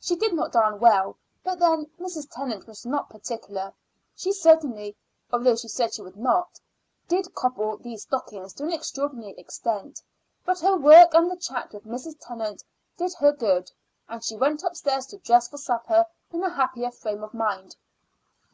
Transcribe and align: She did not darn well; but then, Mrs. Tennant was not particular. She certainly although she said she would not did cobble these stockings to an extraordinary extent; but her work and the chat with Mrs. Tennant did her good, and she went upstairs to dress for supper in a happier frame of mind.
She 0.00 0.16
did 0.16 0.32
not 0.32 0.52
darn 0.52 0.80
well; 0.80 1.18
but 1.44 1.58
then, 1.58 1.84
Mrs. 2.00 2.30
Tennant 2.30 2.66
was 2.66 2.86
not 2.86 3.10
particular. 3.10 3.74
She 4.16 4.32
certainly 4.32 4.96
although 5.30 5.54
she 5.54 5.68
said 5.68 5.92
she 5.92 6.00
would 6.00 6.16
not 6.16 6.58
did 7.08 7.34
cobble 7.34 7.76
these 7.76 8.04
stockings 8.04 8.54
to 8.54 8.62
an 8.64 8.72
extraordinary 8.72 9.34
extent; 9.36 10.00
but 10.46 10.60
her 10.60 10.78
work 10.78 11.12
and 11.12 11.30
the 11.30 11.36
chat 11.36 11.74
with 11.74 11.84
Mrs. 11.84 12.16
Tennant 12.18 12.64
did 12.96 13.12
her 13.18 13.32
good, 13.32 13.70
and 14.08 14.24
she 14.24 14.34
went 14.38 14.62
upstairs 14.62 15.04
to 15.08 15.18
dress 15.18 15.46
for 15.46 15.58
supper 15.58 16.06
in 16.32 16.42
a 16.42 16.48
happier 16.48 16.90
frame 16.90 17.22
of 17.22 17.34
mind. 17.34 17.76